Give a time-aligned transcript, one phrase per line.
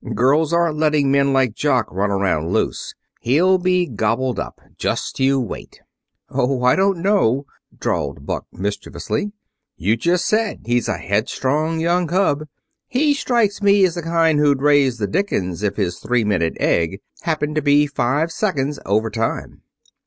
[0.15, 2.95] Girls aren't letting men like Jock run around loose.
[3.19, 4.59] He'll be gobbled up.
[4.75, 5.79] Just you wait."
[6.27, 7.45] "Oh, I don't know,"
[7.79, 9.31] drawled Buck mischievously.
[9.77, 12.47] "You've just said he's a headstrong young cub.
[12.87, 16.99] He strikes me as the kind who'd raise the dickens if his three minute egg
[17.21, 19.61] happened to be five seconds overtime."